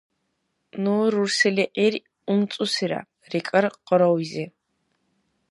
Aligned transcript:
—Ну 0.83 0.93
рурсилигӀир 1.13 1.93
умцӀусира,— 2.31 3.01
рикӀар 3.31 3.65
къарауйзи. 3.87 4.45